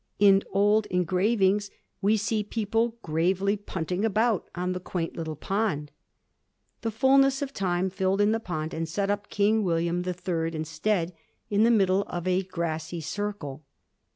[0.17, 1.69] In old engravings
[2.01, 5.91] we see people gravely punting about on the quaint little pond.
[6.81, 10.55] The fulness of time filled in the pond and set up King William the Third
[10.55, 11.13] instead
[11.51, 13.63] in the middle of a grassy circle.